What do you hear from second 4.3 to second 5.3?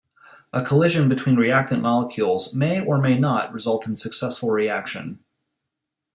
reaction.